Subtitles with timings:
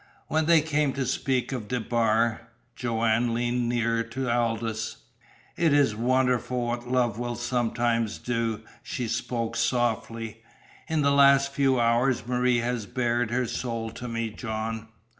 [0.29, 4.97] When they came to speak of DeBar, Joanne leaned nearer to Aldous.
[5.55, 10.41] "It is wonderful what love will sometimes do," she spoke softly.
[10.87, 14.87] "In the last few hours Marie has bared her soul to me, John.